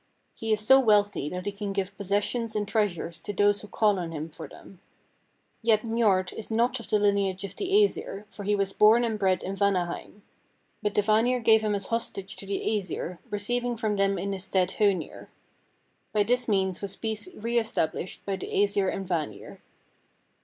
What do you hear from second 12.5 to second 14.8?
Æsir, receiving from them in his stead